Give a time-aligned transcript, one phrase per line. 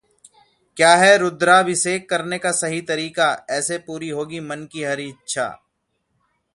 [0.77, 3.45] क्या है रूद्राभिषेक करने का सही तरीका?
[3.49, 5.47] ऐसे पूरी होगी मन की हर इच्छा